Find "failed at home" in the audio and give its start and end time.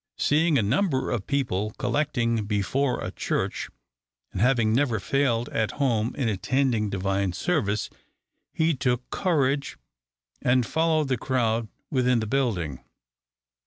4.99-6.15